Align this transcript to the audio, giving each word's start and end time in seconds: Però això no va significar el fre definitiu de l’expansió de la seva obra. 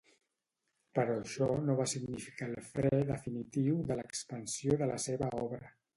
Però 0.99 1.17
això 1.23 1.49
no 1.67 1.75
va 1.81 1.85
significar 1.91 2.49
el 2.53 2.65
fre 2.71 2.93
definitiu 3.13 3.79
de 3.93 3.99
l’expansió 4.01 4.79
de 4.85 4.93
la 4.95 4.99
seva 5.09 5.31
obra. 5.45 5.71